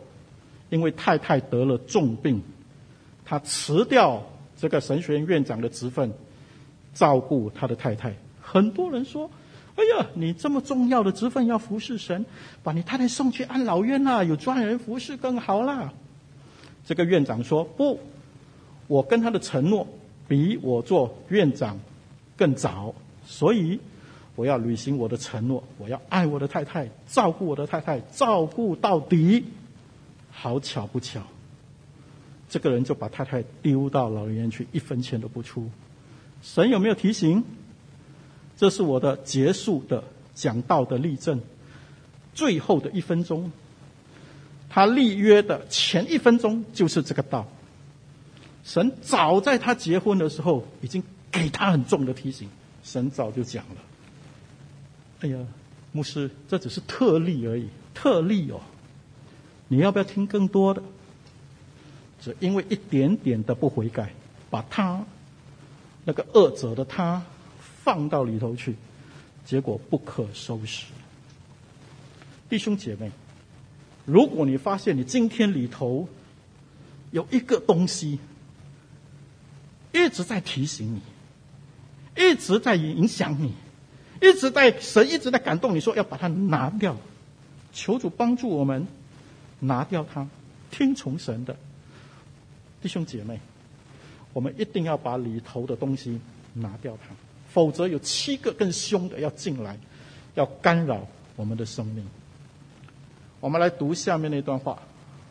[0.69, 2.43] 因为太太得了重病，
[3.25, 4.21] 他辞掉
[4.57, 6.13] 这个神学院院长的职分，
[6.93, 8.13] 照顾他的太太。
[8.43, 9.31] 很多人说
[9.79, 12.27] ：“哎呀，你这么重要的职分要服侍神，
[12.65, 15.93] 把你太太送去安老院啦，有专人服侍更好啦。”
[16.85, 17.99] 这个院长说：“不，
[18.87, 19.87] 我跟他的承诺
[20.29, 21.79] 比我做院长
[22.37, 22.95] 更早。”
[23.27, 23.81] 所以，
[24.37, 29.45] 我要履行我的承诺，我要爱我的太太，照顾我的太太，照顾到底。
[30.31, 31.23] 好巧不巧，
[32.49, 35.71] 这个人就把太太丢到老人院去，一分钱都不出。
[36.43, 37.45] 神有没有提醒？
[38.57, 40.03] 这是我的结束的
[40.35, 41.41] 讲道的例证。
[42.35, 43.53] 最后的一分钟，
[44.69, 47.47] 他立约的前一分钟就是这个道。
[48.65, 52.49] 神早在他结婚的时候，已经给他很重的提醒。
[52.83, 53.77] 神早就讲了，
[55.21, 55.39] 哎呀，
[55.93, 58.61] 牧师，这只是特例而已，特例哦，
[59.69, 60.83] 你要不要听更多的？
[62.21, 64.13] 只因为一点点的不悔改，
[64.51, 65.05] 把他
[66.05, 67.23] 那个恶者的他
[67.59, 68.77] 放到里头去，
[69.45, 70.87] 结果不可收拾。
[72.49, 73.11] 弟兄姐妹，
[74.07, 76.09] 如果你发现你今天里头
[77.11, 78.19] 有一个东西
[79.95, 81.01] 一直在提醒你。
[82.17, 83.53] 一直在影响你，
[84.23, 86.97] 一直在神一直在感动你说要把它拿掉，
[87.73, 88.87] 求主帮助我们
[89.59, 90.25] 拿掉它，
[90.71, 91.57] 听从神的
[92.81, 93.41] 弟兄姐妹，
[94.33, 96.21] 我们一定要把里头的东西
[96.53, 97.13] 拿掉它，
[97.49, 99.77] 否则有七个更凶的要进来，
[100.37, 101.05] 要干扰
[101.35, 102.07] 我们的生命。
[103.41, 104.79] 我们来读下面那段话：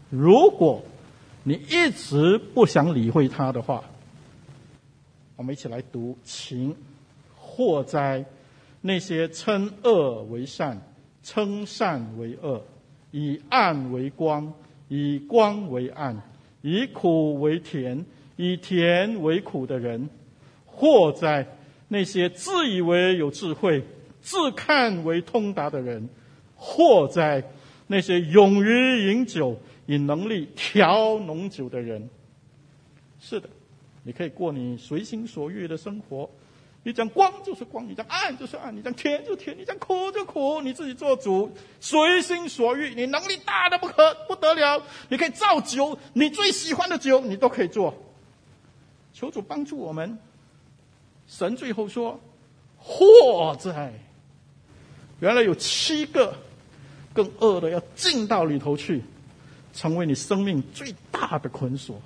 [0.09, 0.83] 如果
[1.43, 3.85] 你一直不想理会它的话。
[5.43, 6.73] 我们一起来读：情
[7.35, 8.23] 祸灾！
[8.79, 10.81] 那些称恶为善、
[11.21, 12.63] 称善为恶、
[13.11, 14.53] 以暗为光、
[14.87, 16.21] 以光为暗、
[16.61, 18.05] 以苦为甜、
[18.37, 20.07] 以甜为苦的人，
[20.65, 21.45] 祸灾！
[21.89, 23.83] 那些自以为有智慧、
[24.21, 26.07] 自看为通达的人，
[26.55, 27.43] 祸灾！
[27.87, 32.09] 那些勇于饮酒、以能力调浓酒的人。
[33.19, 33.49] 是的。
[34.03, 36.29] 你可以过你随心所欲的生活，
[36.83, 42.93] 你讲光就是光，你讲暗就是暗，你讲甜就甜，你讲苦就苦，你自己做主，随心所欲。
[42.93, 47.93] 你能力大的不可不得了，你可以造酒，你最喜欢的酒你都可以做。
[49.13, 50.17] 求主帮助我们。
[51.25, 52.19] 神最后说
[52.77, 53.93] ：“祸哉！
[55.21, 56.35] 原来有七个
[57.13, 59.01] 更恶的要进到里头去，
[59.73, 62.01] 成为你生命最大的捆锁。”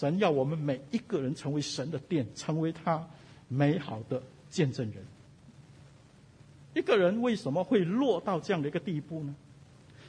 [0.00, 3.06] 神要我们每一个人成为神的殿，成为他
[3.48, 5.04] 美好的见证人。
[6.72, 9.34] 一个人为什么会落到这样的一个地步呢？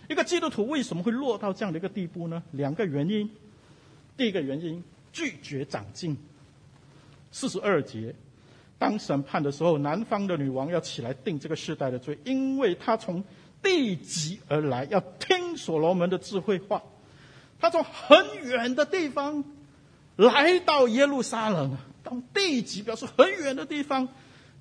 [0.08, 2.42] 一个基督徒为什么会落到这样的一个地步呢？
[2.52, 3.30] 两个原因。
[4.16, 6.16] 第一个原因，拒绝长进。
[7.34, 8.16] 四十二节，
[8.80, 13.22] 当审判的时候，南方的女王要起来定这个世代的罪，因为她从
[13.62, 16.82] 地极而来，要听所罗门的智慧话。
[17.60, 19.44] 她从很远的地方。
[20.22, 24.08] 来到耶路撒冷，当地级表示很远的地方。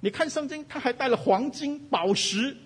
[0.00, 2.56] 你看圣经，他还带了黄金、宝石，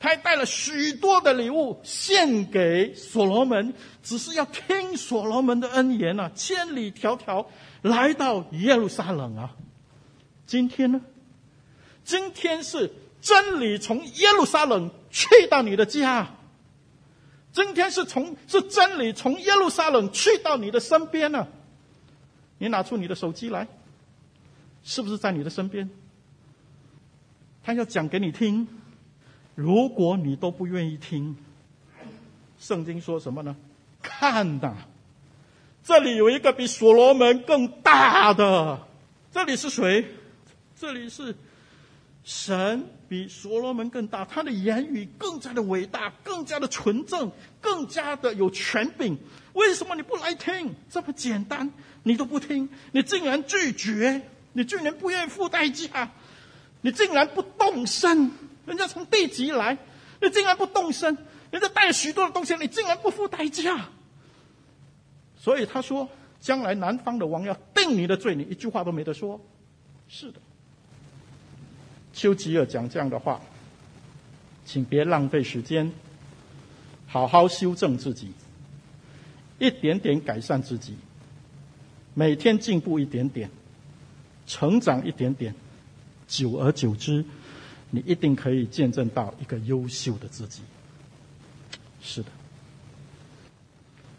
[0.00, 7.44] 他还带了许多的礼物献给所罗门，只是要听所罗门的恩言啊，千里迢迢
[7.82, 9.50] 来到耶路撒冷啊。
[10.46, 11.02] 今天呢？
[12.02, 16.34] 今天是真理从耶路撒冷去到你的家。
[17.52, 21.46] 今天是从是真理从耶路撒冷去到你的身边呢、
[22.58, 23.66] 你拿出你的手机来，
[24.84, 25.88] 是不是在你的身边？
[27.64, 28.66] 他要讲给你听，
[29.54, 31.36] 如果你都不愿意听，
[32.58, 33.54] 圣经说什么呢？
[34.00, 34.74] 看呐，
[35.84, 38.86] 这里有一个比所罗门更大的，
[39.30, 40.04] 这里是谁？
[40.76, 41.34] 这里是
[42.28, 49.16] 神比所罗门更大，他的言语更加的伟大，更加的纯正，更加的有权柄。
[49.54, 50.74] 为什么你不来听？
[50.90, 51.72] 这么简单。
[52.02, 54.20] 你都不听，你竟然拒绝，
[54.52, 56.10] 你竟然不愿意付代价，
[56.82, 58.30] 你竟然不动身，
[58.66, 59.78] 人家从地极来，
[60.20, 61.16] 你竟然不动身，
[61.50, 63.88] 人家带了许多的东西，你竟然不付代价。
[65.38, 66.06] 所以他说，
[66.40, 69.40] 将来南方的王要定你的罪，你一句话都没得说。
[70.08, 70.40] 是的，
[72.18, 73.40] 丘吉尔讲这样的话，
[74.64, 75.92] 请别浪费时间，
[77.06, 78.32] 好好修正自己，
[79.60, 80.96] 一点点改善自己。
[82.14, 83.48] 每天进步一点点，
[84.48, 85.54] 成长一点点，
[86.26, 87.24] 久而久之，
[87.90, 90.62] 你一定可以见证到一个优秀的自己。
[92.02, 92.28] 是的。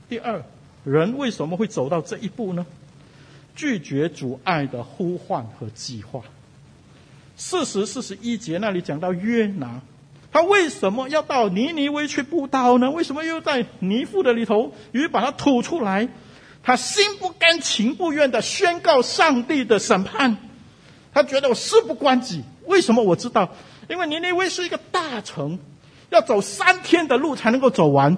[0.07, 0.41] 第二，
[0.85, 2.65] 人为什么会走到这一步呢？
[3.57, 6.23] 拒绝阻碍的呼唤和计划。
[7.39, 9.79] 四十、四十一节那里讲到约拿，
[10.29, 12.91] 他为什么要到尼尼微去布道呢？
[12.91, 16.09] 为什么又在泥腹的里头鱼把它吐出来？
[16.61, 20.35] 他心不甘情不愿地宣告上帝的审判，
[21.13, 22.43] 他觉得我事不关己。
[22.65, 23.49] 为什么我知道？
[23.89, 25.57] 因为尼尼微是一个大城，
[26.09, 28.17] 要走三天的路才能够走完。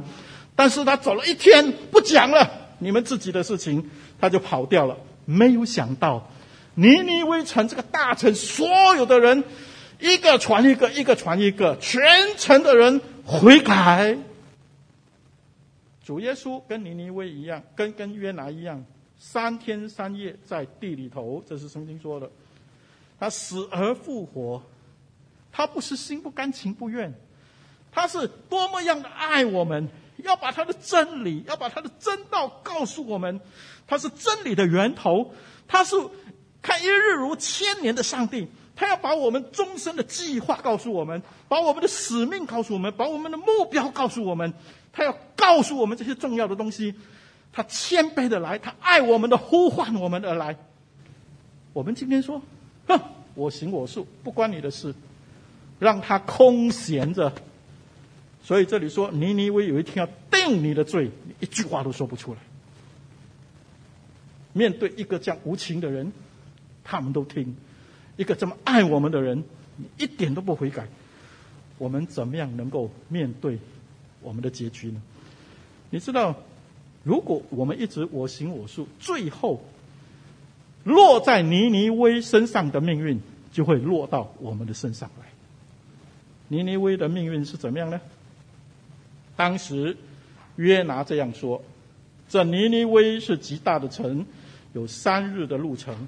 [0.55, 4.97] 但是他走了一天，不讲了，你们自己的事情，他就跑掉了。
[5.25, 6.27] 没有想到，
[6.75, 9.43] 尼尼微城这个大城，所有的人
[9.99, 12.03] 一个传一个，一个传一个，全
[12.37, 14.17] 城的人悔改。
[16.03, 18.83] 主耶稣跟尼尼微一样，跟跟约拿一样，
[19.17, 22.29] 三天三夜在地里头，这是圣经说的。
[23.19, 24.63] 他死而复活，
[25.51, 27.13] 他不是心不甘情不愿，
[27.91, 29.87] 他是多么样的爱我们，
[30.17, 33.39] 要把他的真理，要把他的真道告诉我们。
[33.85, 35.33] 他是真理的源头，
[35.67, 35.95] 他是
[36.61, 44.53] 看一日如千年的上帝，他要把我们终身的计划告诉我们，把我们的使命告诉我们，把我们的目标告诉我们。
[44.93, 46.93] 他要告诉我们这些重要的东西，
[47.53, 50.57] 他谦卑的来，他爱我们的呼唤我们而来。
[51.71, 52.41] 我们今天说，
[52.87, 52.99] 哼，
[53.33, 54.93] 我行我素，不关你的事，
[55.79, 57.31] 让他空闲着。
[58.43, 62.39] 所以这里说，尼尼微有一天要定你的罪，你一句话都说不出来。
[64.51, 66.11] 面对一个这样无情的人，
[66.83, 67.53] 他们都听；
[68.17, 69.43] 一个这么爱我们的人，
[69.77, 70.87] 你一点都不悔改。
[71.77, 73.57] 我们怎么样能够面对？
[74.21, 75.01] 我们的结局呢？
[75.89, 76.35] 你知道，
[77.03, 79.63] 如果我们一直我行我素，最后
[80.83, 83.19] 落在尼尼微身上的命运
[83.51, 85.25] 就会落到我们的身上来。
[86.49, 87.99] 尼尼微的命运是怎么样呢？
[89.35, 89.97] 当时
[90.57, 91.63] 约拿这样说
[92.29, 94.23] ：“这尼尼微是极大的城，
[94.73, 96.07] 有三日的路程。”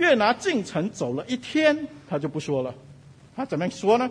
[0.00, 2.74] 约拿进城走了一天，他就不说了。
[3.36, 4.10] 他怎么说呢？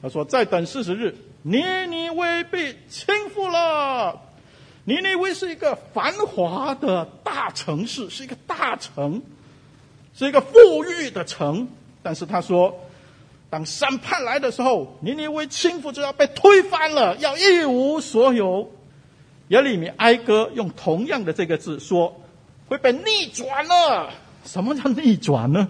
[0.00, 4.20] 他说：“再等四十日，尼尼微被倾覆了。
[4.84, 9.22] 尼尼微是一个繁华的大城市，是一个大城，
[10.14, 11.66] 是一个富裕的城。
[12.02, 12.78] 但是他说，
[13.48, 18.70] 当审判来的时候，尼尼微倾覆就要被推翻了，要一无所有。
[19.48, 22.20] 耶利米哀歌用同样的这个字说，
[22.68, 24.12] 会被逆转了。
[24.44, 25.68] 什么叫逆转呢？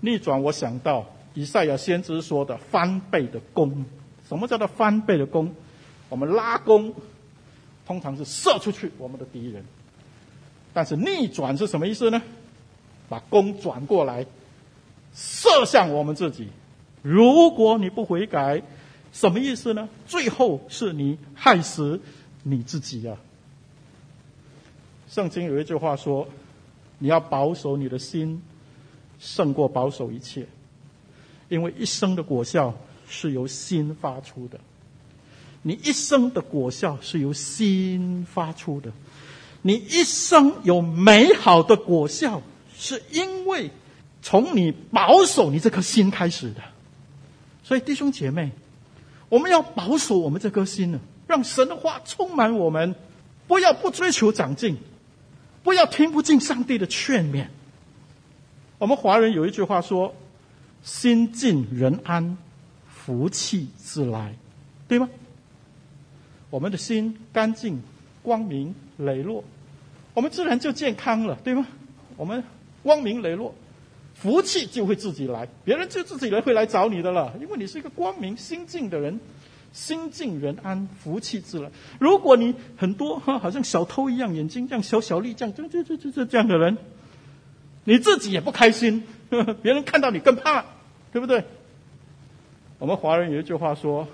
[0.00, 3.84] 逆转，我想到。”以赛亚先知说的翻倍的弓，
[4.26, 5.54] 什么叫做翻倍的弓？
[6.08, 6.94] 我们拉弓，
[7.86, 9.62] 通常是射出去我们的敌人，
[10.72, 12.22] 但是逆转是什么意思呢？
[13.10, 14.24] 把弓转过来，
[15.14, 16.48] 射向我们自己。
[17.02, 18.62] 如果你不悔改，
[19.12, 19.90] 什么意思呢？
[20.06, 22.00] 最后是你害死
[22.44, 23.20] 你自己呀、啊。
[25.10, 26.26] 圣经有一句话说
[26.98, 28.42] ：“你要保守你的心，
[29.18, 30.46] 胜过保守一切。”
[31.48, 32.74] 因为一生的果效
[33.08, 34.58] 是由心发出的，
[35.62, 38.90] 你一生的果效是由心发出的，
[39.62, 42.42] 你一生有美好的果效，
[42.76, 43.70] 是因为
[44.22, 46.60] 从你保守你这颗心开始的。
[47.62, 48.50] 所以弟兄姐妹，
[49.28, 52.96] 我们要保守我们这颗心呢，让神的话充满我们，
[53.46, 54.76] 不要不追求长进，
[55.66, 57.48] 不要听不进上帝的劝勉。
[58.78, 60.14] 我们华人有一句话说。
[60.84, 62.38] 心静人安，
[62.86, 64.36] 福气自来，
[64.86, 65.08] 对吗？
[66.48, 67.82] 我们的心干净、
[68.22, 69.42] 光明、磊落，
[70.14, 71.66] 我们自然就健康了，对吗？
[72.16, 72.44] 我们
[72.84, 73.52] 光明磊落，
[74.14, 79.18] 福气就会自己来，别人就自己来会来找你的了，因为你是一个光明、心静的人，
[79.76, 81.70] 心静人安，福气自来。
[82.00, 86.78] 如果你很多哈，好像小偷一样，眼睛这样小小粒，这样这这这这这样的人，
[87.84, 89.04] 你自己也不开心，
[89.62, 90.64] 别人看到你更怕。
[91.12, 91.44] 对不对？
[92.78, 94.06] 我们华人有一句话说：“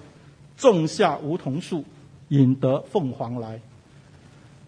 [0.57, 1.85] 种下梧桐树，
[2.29, 3.61] 引得凤凰来。”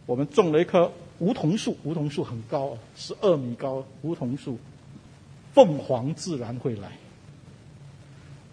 [0.05, 0.90] 我们种了一棵
[1.20, 3.84] 梧桐树，梧桐树很高，十二米高。
[4.03, 4.59] 梧桐树，
[5.53, 6.90] 凤凰自然会来。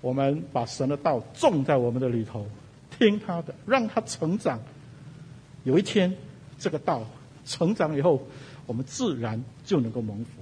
[0.01, 2.45] 我们把神的道种在我们的里头，
[2.97, 4.59] 听他的，让他成长。
[5.63, 6.13] 有一天，
[6.59, 7.03] 这个道
[7.45, 8.21] 成长以后，
[8.65, 10.41] 我们自然就能够蒙福。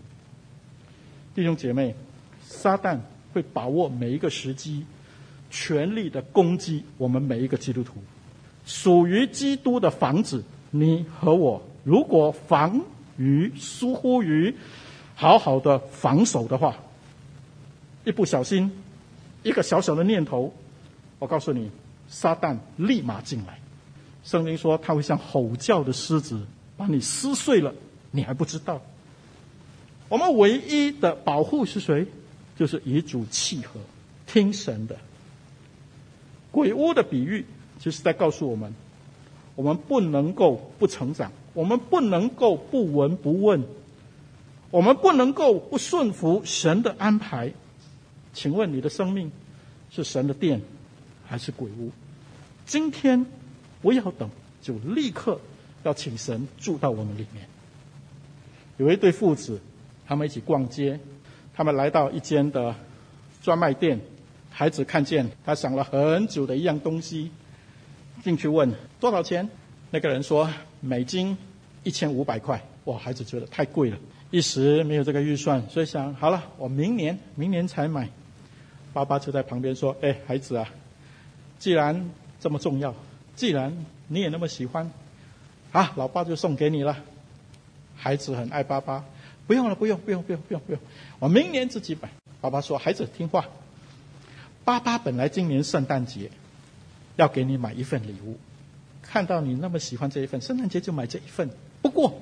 [1.36, 1.93] 弟兄姐妹，
[2.41, 2.99] 撒旦。
[3.32, 4.84] 会把握每一个时机，
[5.51, 8.01] 全力的攻击我们每一个基督徒。
[8.66, 12.82] 属于基督的房子，你和我，如果防
[13.18, 14.55] 于疏忽于
[15.14, 16.76] 好好的防守的话，
[18.03, 18.72] 一不小心，
[19.43, 20.53] 一个小小的念头，
[21.17, 21.71] 我告诉你，
[22.07, 23.59] 撒旦立马进来。
[24.23, 26.41] 圣经说他会像吼叫的狮子，
[26.75, 27.73] 把你撕碎了，
[28.11, 28.81] 你还不知道。
[30.09, 32.05] 我们唯一的保护是谁？
[32.57, 33.79] 就是与主契合，
[34.27, 34.97] 听神的。
[36.51, 37.45] 鬼屋的比喻，
[37.79, 38.73] 就是在告诉我们：
[39.55, 43.63] 我们不能够不成长，我们不能够不闻不问，
[44.71, 47.53] 我们不能够不顺服神的安排。
[48.34, 49.32] 请问你的生命
[49.91, 50.61] 是神的殿，
[51.25, 51.91] 还是鬼屋？
[52.65, 53.25] 今天
[53.82, 54.30] 不要等，
[54.61, 55.39] 就立刻
[55.84, 57.47] 要请神住到我们里面。
[58.77, 59.59] 有一对父子，
[60.07, 60.99] 他们一起逛街。
[61.55, 62.73] 他们来到一间的
[63.41, 63.99] 专卖店，
[64.49, 67.32] 孩子看见他想了很久的一样东西，
[68.23, 69.49] 进去问多少钱？
[69.91, 70.49] 那个人说
[70.80, 71.38] 美金
[71.84, 72.63] 一千五百块。
[72.86, 73.97] 哇，孩子觉得太贵了，
[74.32, 78.09] 一时没有这个预算，所以想好了，我明年明年才买。
[78.93, 80.69] 爸爸就在旁边说：“哎，孩子啊，
[81.57, 82.09] 既然
[82.39, 82.93] 这么重要，
[83.35, 84.91] 既然你也那么喜欢，
[85.71, 86.97] 啊，老爸就送给你了。”
[87.95, 89.05] 孩子很爱爸爸。
[89.47, 90.81] 不用了，不用，不用，不用，不用，不用。
[91.17, 92.07] 我明年自己买。
[92.39, 93.47] 爸爸说：“孩子听话。”
[94.63, 96.29] 爸爸本来今年圣诞节
[97.15, 98.37] 要给你买一份礼物，
[99.01, 101.49] 看到你那么喜欢这一份，圣诞节就买这一份。
[101.81, 102.21] 不过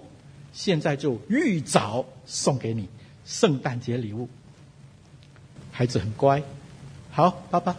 [0.54, 2.88] 现在就预早送给你
[3.26, 4.30] 圣诞节礼物。
[5.74, 6.42] 孩子很乖，
[7.18, 7.76] 好，爸爸，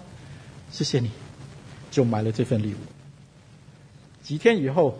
[0.73, 1.13] 谢谢你，
[1.93, 2.79] 就买了这份礼物。
[4.21, 4.99] 几天以后，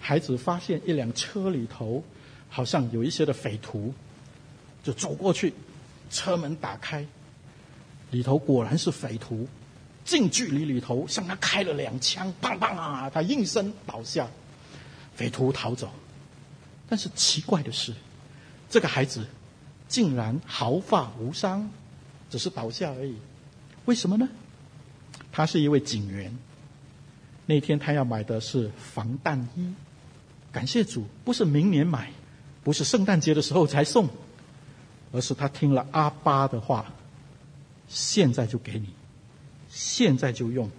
[0.00, 2.02] 孩子发现一辆车里头。
[2.48, 3.92] 好像有一些的匪徒，
[4.82, 5.52] 就走过去，
[6.10, 7.04] 车门打开，
[8.10, 9.46] 里头果然是匪徒，
[10.02, 14.26] 近距离里头向他开了两枪，砰砰啊，他应声倒下，
[15.14, 15.90] 匪徒逃走。
[16.88, 17.92] 但是奇怪的是，
[18.70, 19.26] 这个孩子
[19.88, 21.70] 竟然毫发无伤，
[22.30, 23.14] 只是倒下而已。
[23.88, 24.28] 为什么呢？
[25.32, 26.36] 他是一位警员。
[27.46, 29.72] 那天他要买的是防弹衣。
[30.52, 32.12] 感谢主，不是明年买，
[32.62, 34.06] 不是圣诞节的时候才送，
[35.10, 36.92] 而是他听了阿爸的话，
[37.88, 38.90] 现在就给你，
[39.70, 40.70] 现在就用，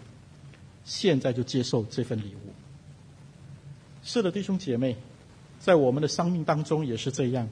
[0.86, 2.53] 现在就接受这份礼物。
[4.03, 4.95] 是的，弟兄姐妹，
[5.60, 7.49] 在我们的生命当中也是这样。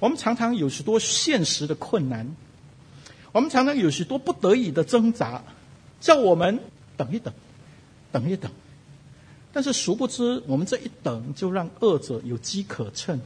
[0.00, 2.34] 我们常常有许多现实的困难，
[3.34, 5.42] 我们常常有许多不得已的挣扎，
[6.00, 6.60] 叫我们
[6.96, 7.34] 等一等，
[8.12, 8.48] 等一等。
[9.52, 13.20] 但是殊不知，我们这一等，就让恶者有机可乘，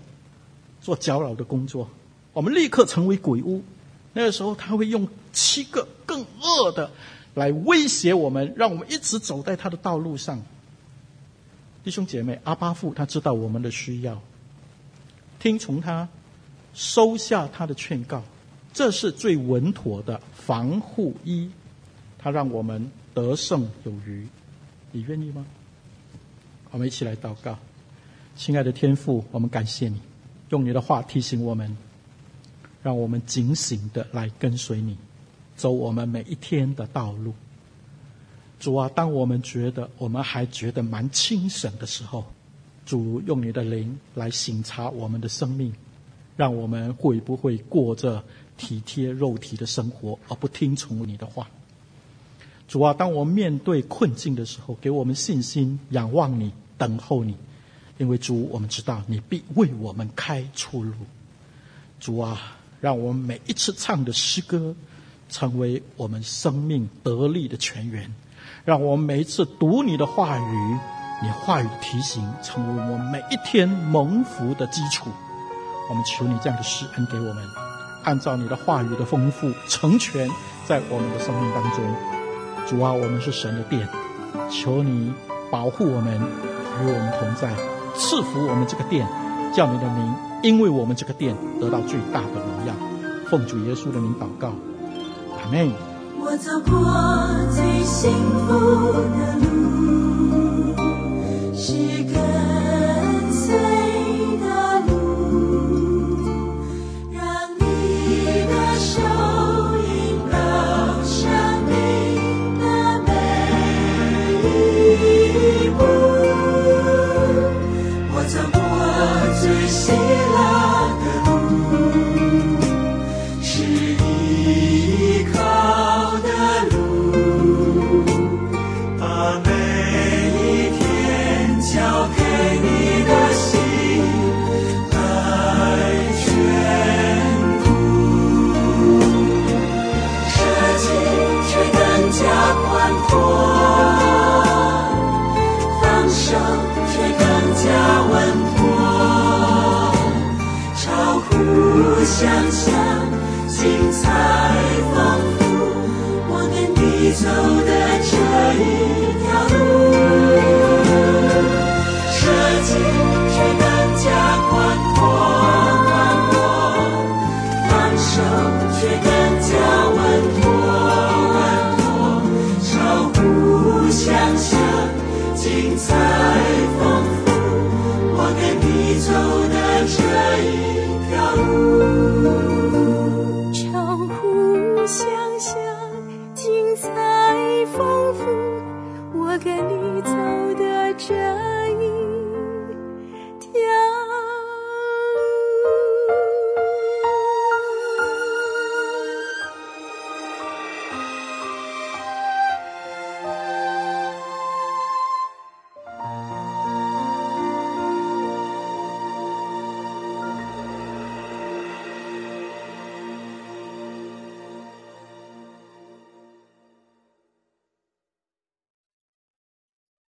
[0.80, 1.90] 做搅扰的工作。
[2.32, 3.62] 我们立刻成为鬼屋。
[4.14, 6.90] 那个时候，他会用七个更恶的
[7.34, 10.40] 来威胁我们，让我们一直走在他的道路上。
[11.84, 14.22] 弟兄姐妹，阿巴父他知道我们的需要，
[15.38, 16.08] 听从他，
[16.72, 18.22] 收下他的劝告，
[18.72, 21.50] 这是最稳妥的防护衣。
[22.18, 24.26] 它让我们得胜有余。
[24.90, 25.46] 你愿意吗？
[26.70, 27.58] 我们一起来祷告，
[28.36, 30.00] 亲爱的天父，我们感谢你，
[30.50, 31.76] 用你的话提醒我们，
[32.82, 34.96] 让我们警醒的来跟随你，
[35.56, 37.32] 走我们每一天的道路。
[38.58, 42.24] 主啊，当我们觉得我们还觉得蛮清醒的时候，
[42.84, 45.72] 主用你的灵来省察我们的生命，
[46.36, 48.24] 让我们会不会过着
[48.58, 51.48] 体贴肉体的生活，而不听从你的话。
[52.68, 57.34] 主啊，当我面对困境的时候，给我们信心，仰望你，等候你，
[57.96, 60.92] 因为主，我们知道你必为我们开出路。
[61.98, 64.76] 主啊，让我们每一次唱的诗歌，
[65.30, 68.10] 成为我们生命得力的泉源；
[68.66, 70.78] 让我们每一次读你的话语，
[71.22, 75.08] 你话语提醒，成为我们每一天蒙福的基础。
[75.88, 77.48] 我们求你这样的施恩给我们，
[78.04, 80.30] 按照你的话语的丰富，成全
[80.66, 81.82] 在我们的生命当中。
[82.66, 83.88] 主啊，我们是神的殿，
[84.50, 85.12] 求你
[85.50, 86.20] 保护我们，
[86.82, 87.54] 与我们同在，
[87.94, 89.06] 赐福我们这个殿，
[89.54, 92.74] 叫你的名因为我们这个殿得到最大的荣耀。
[93.30, 94.52] 奉主耶稣的名祷告，
[95.42, 95.72] 阿门。
[96.20, 96.70] 我走过
[97.54, 98.12] 最幸
[98.46, 100.74] 福的路，
[101.56, 101.72] 是
[102.04, 102.14] 跟